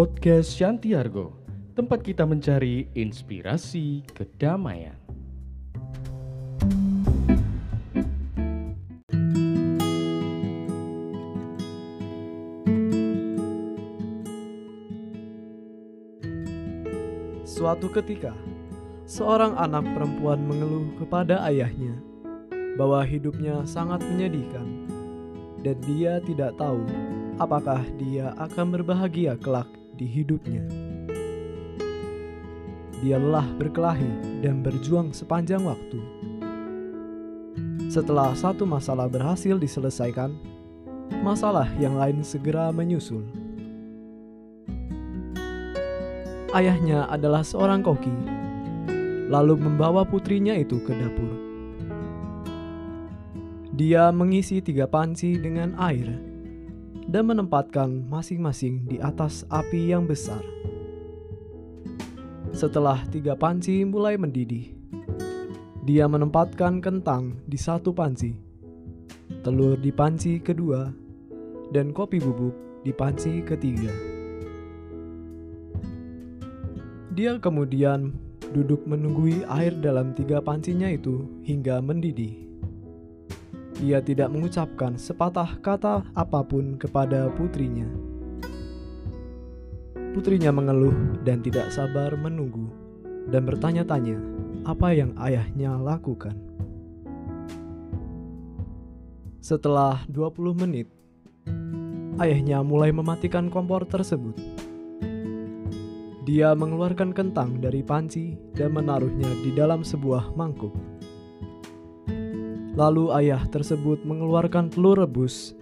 Podcast 0.00 0.56
Shantiargo, 0.56 1.36
tempat 1.76 2.00
kita 2.00 2.24
mencari 2.24 2.88
inspirasi 2.96 4.00
kedamaian. 4.16 4.96
Suatu 17.44 17.92
ketika, 17.92 18.32
seorang 19.04 19.52
anak 19.60 19.84
perempuan 19.84 20.40
mengeluh 20.48 20.96
kepada 20.96 21.44
ayahnya 21.44 22.00
bahwa 22.80 23.04
hidupnya 23.04 23.68
sangat 23.68 24.00
menyedihkan 24.08 24.64
dan 25.60 25.76
dia 25.84 26.24
tidak 26.24 26.56
tahu 26.56 26.88
apakah 27.36 27.84
dia 28.00 28.32
akan 28.40 28.80
berbahagia 28.80 29.36
kelak 29.36 29.68
di 30.00 30.08
hidupnya. 30.08 30.64
Dia 33.04 33.20
lelah 33.20 33.44
berkelahi 33.60 34.40
dan 34.40 34.64
berjuang 34.64 35.12
sepanjang 35.12 35.60
waktu. 35.60 36.00
Setelah 37.92 38.32
satu 38.32 38.64
masalah 38.64 39.12
berhasil 39.12 39.60
diselesaikan, 39.60 40.32
masalah 41.20 41.68
yang 41.76 42.00
lain 42.00 42.24
segera 42.24 42.72
menyusul. 42.72 43.28
Ayahnya 46.56 47.04
adalah 47.12 47.44
seorang 47.44 47.84
koki, 47.84 48.12
lalu 49.28 49.60
membawa 49.60 50.08
putrinya 50.08 50.56
itu 50.56 50.80
ke 50.80 50.96
dapur. 50.96 51.32
Dia 53.76 54.12
mengisi 54.12 54.60
tiga 54.60 54.84
panci 54.84 55.40
dengan 55.40 55.72
air 55.80 56.29
dan 57.10 57.26
menempatkan 57.26 58.06
masing-masing 58.06 58.86
di 58.86 59.02
atas 59.02 59.42
api 59.50 59.90
yang 59.90 60.06
besar. 60.06 60.38
Setelah 62.54 63.02
tiga 63.10 63.34
panci 63.34 63.82
mulai 63.82 64.14
mendidih, 64.14 64.70
dia 65.82 66.06
menempatkan 66.06 66.78
kentang 66.78 67.42
di 67.50 67.58
satu 67.58 67.90
panci, 67.90 68.38
telur 69.42 69.74
di 69.74 69.90
panci 69.90 70.38
kedua, 70.38 70.86
dan 71.74 71.90
kopi 71.90 72.22
bubuk 72.22 72.54
di 72.86 72.94
panci 72.94 73.42
ketiga. 73.42 73.90
Dia 77.10 77.42
kemudian 77.42 78.14
duduk 78.54 78.86
menunggui 78.86 79.42
air 79.50 79.74
dalam 79.82 80.14
tiga 80.14 80.38
pancinya 80.38 80.86
itu 80.86 81.26
hingga 81.42 81.82
mendidih. 81.82 82.49
Ia 83.80 84.04
tidak 84.04 84.28
mengucapkan 84.28 85.00
sepatah 85.00 85.56
kata 85.64 86.04
apa 86.12 86.44
pun 86.44 86.76
kepada 86.76 87.32
putrinya. 87.32 87.88
Putrinya 90.12 90.52
mengeluh 90.52 91.16
dan 91.24 91.40
tidak 91.40 91.72
sabar 91.72 92.12
menunggu 92.12 92.68
dan 93.32 93.48
bertanya-tanya 93.48 94.20
apa 94.68 94.92
yang 94.92 95.16
ayahnya 95.16 95.80
lakukan. 95.80 96.36
Setelah 99.40 100.04
20 100.12 100.60
menit, 100.60 100.92
ayahnya 102.20 102.60
mulai 102.60 102.92
mematikan 102.92 103.48
kompor 103.48 103.88
tersebut. 103.88 104.36
Dia 106.28 106.52
mengeluarkan 106.52 107.16
kentang 107.16 107.64
dari 107.64 107.80
panci 107.80 108.36
dan 108.52 108.76
menaruhnya 108.76 109.26
di 109.40 109.56
dalam 109.56 109.80
sebuah 109.80 110.36
mangkuk. 110.36 110.76
Lalu 112.80 113.12
ayah 113.12 113.44
tersebut 113.44 114.00
mengeluarkan 114.08 114.72
telur 114.72 114.96
rebus 114.96 115.52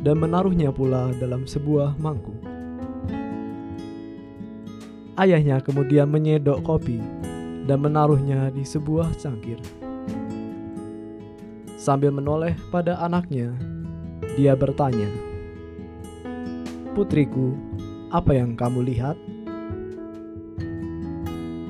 dan 0.00 0.16
menaruhnya 0.16 0.72
pula 0.72 1.12
dalam 1.20 1.44
sebuah 1.44 2.00
mangkuk. 2.00 2.40
Ayahnya 5.20 5.60
kemudian 5.60 6.08
menyedok 6.08 6.64
kopi 6.64 6.96
dan 7.68 7.76
menaruhnya 7.76 8.48
di 8.48 8.64
sebuah 8.64 9.12
cangkir. 9.20 9.60
Sambil 11.76 12.08
menoleh 12.08 12.56
pada 12.72 12.96
anaknya, 13.04 13.52
dia 14.40 14.56
bertanya, 14.56 15.12
"Putriku, 16.96 17.52
apa 18.08 18.32
yang 18.32 18.56
kamu 18.56 18.80
lihat?" 18.88 19.20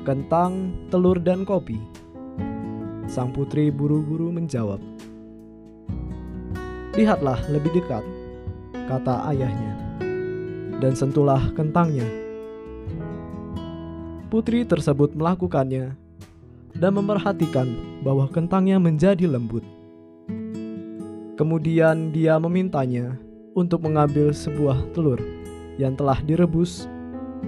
"Kentang, 0.07 0.71
telur, 0.87 1.19
dan 1.19 1.43
kopi," 1.43 1.75
Sang 3.03 3.35
putri 3.35 3.67
buru-buru 3.67 4.31
menjawab. 4.31 4.92
Lihatlah 6.93 7.41
lebih 7.49 7.73
dekat, 7.73 8.05
kata 8.85 9.25
ayahnya, 9.33 9.73
dan 10.77 10.93
sentuhlah 10.93 11.41
kentangnya. 11.57 12.05
Putri 14.29 14.61
tersebut 14.61 15.17
melakukannya 15.17 15.97
dan 16.77 16.91
memperhatikan 16.93 17.65
bahwa 18.05 18.29
kentangnya 18.29 18.77
menjadi 18.77 19.25
lembut. 19.25 19.65
Kemudian 21.33 22.13
dia 22.13 22.37
memintanya 22.37 23.17
untuk 23.57 23.89
mengambil 23.89 24.29
sebuah 24.29 24.93
telur 24.93 25.17
yang 25.81 25.97
telah 25.97 26.21
direbus 26.21 26.85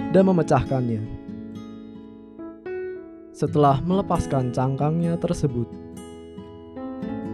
dan 0.10 0.26
memecahkannya. 0.26 1.06
Setelah 3.30 3.78
melepaskan 3.86 4.50
cangkangnya 4.50 5.22
tersebut, 5.22 5.70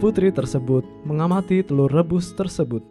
putri 0.02 0.34
tersebut 0.34 0.82
mengamati 1.06 1.62
telur 1.62 1.86
rebus 1.86 2.34
tersebut. 2.34 2.82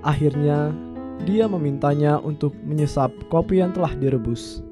Akhirnya, 0.00 0.72
dia 1.28 1.44
memintanya 1.44 2.16
untuk 2.24 2.56
menyesap 2.64 3.12
kopi 3.28 3.60
yang 3.60 3.76
telah 3.76 3.92
direbus. 3.92 4.64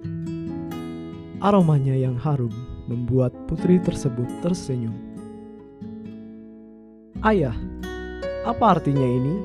Aromanya 1.44 1.92
yang 1.92 2.16
harum 2.16 2.48
membuat 2.88 3.36
putri 3.44 3.76
tersebut 3.76 4.24
tersenyum. 4.40 4.96
"Ayah, 7.20 7.52
apa 8.48 8.80
artinya 8.80 9.04
ini?" 9.04 9.36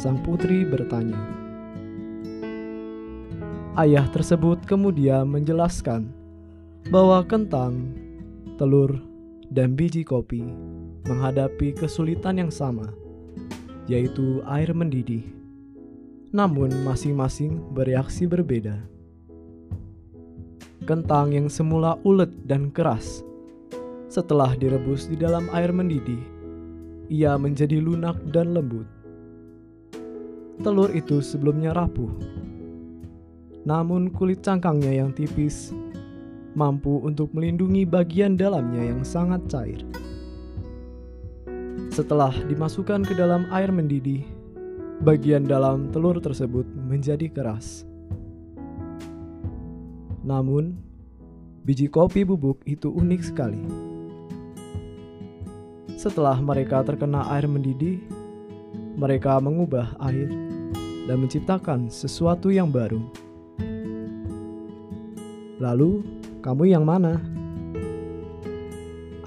sang 0.00 0.16
putri 0.24 0.64
bertanya. 0.64 1.20
Ayah 3.76 4.08
tersebut 4.08 4.64
kemudian 4.64 5.28
menjelaskan 5.28 6.08
bahwa 6.88 7.20
kentang, 7.28 8.01
telur, 8.62 8.94
dan 9.50 9.74
biji 9.74 10.06
kopi 10.06 10.38
menghadapi 11.10 11.74
kesulitan 11.74 12.38
yang 12.38 12.54
sama, 12.54 12.94
yaitu 13.90 14.38
air 14.46 14.70
mendidih. 14.70 15.26
Namun, 16.30 16.70
masing-masing 16.86 17.58
bereaksi 17.74 18.30
berbeda. 18.30 18.78
Kentang 20.86 21.34
yang 21.34 21.50
semula 21.50 21.98
ulet 22.06 22.30
dan 22.46 22.70
keras, 22.70 23.26
setelah 24.06 24.54
direbus 24.54 25.10
di 25.10 25.18
dalam 25.18 25.50
air 25.50 25.74
mendidih, 25.74 26.22
ia 27.10 27.34
menjadi 27.34 27.82
lunak 27.82 28.14
dan 28.30 28.54
lembut. 28.54 28.86
Telur 30.62 30.94
itu 30.94 31.18
sebelumnya 31.18 31.74
rapuh, 31.74 32.14
namun 33.66 34.06
kulit 34.14 34.46
cangkangnya 34.46 35.02
yang 35.02 35.10
tipis 35.10 35.74
mampu 36.52 37.00
untuk 37.00 37.32
melindungi 37.32 37.88
bagian 37.88 38.36
dalamnya 38.36 38.92
yang 38.92 39.02
sangat 39.02 39.40
cair. 39.48 39.80
Setelah 41.92 42.32
dimasukkan 42.48 43.04
ke 43.04 43.12
dalam 43.12 43.44
air 43.52 43.68
mendidih, 43.68 44.24
bagian 45.04 45.44
dalam 45.44 45.92
telur 45.92 46.16
tersebut 46.22 46.64
menjadi 46.88 47.28
keras. 47.28 47.84
Namun, 50.22 50.78
biji 51.66 51.90
kopi 51.90 52.22
bubuk 52.22 52.62
itu 52.64 52.88
unik 52.88 53.22
sekali. 53.26 53.62
Setelah 55.98 56.38
mereka 56.40 56.80
terkena 56.86 57.28
air 57.28 57.44
mendidih, 57.44 58.00
mereka 58.96 59.36
mengubah 59.42 59.92
air 60.00 60.30
dan 61.10 61.16
menciptakan 61.18 61.90
sesuatu 61.90 62.48
yang 62.48 62.70
baru. 62.70 63.02
Lalu, 65.58 66.02
kamu 66.42 66.74
yang 66.74 66.82
mana? 66.82 67.22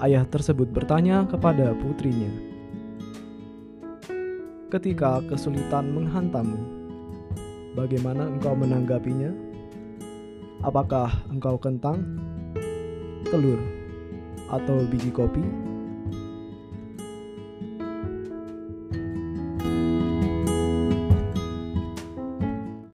Ayah 0.04 0.28
tersebut 0.28 0.68
bertanya 0.68 1.24
kepada 1.24 1.72
putrinya. 1.72 2.28
Ketika 4.68 5.24
kesulitan 5.24 5.96
menghantammu, 5.96 6.60
bagaimana 7.72 8.28
engkau 8.28 8.52
menanggapinya? 8.52 9.32
Apakah 10.60 11.08
engkau 11.32 11.56
kentang, 11.56 12.04
telur, 13.32 13.64
atau 14.52 14.84
biji 14.84 15.08
kopi? 15.08 15.65